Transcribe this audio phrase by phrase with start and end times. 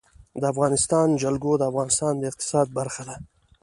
[0.41, 3.15] د افغانستان جلکو د افغانستان د اقتصاد برخه ده.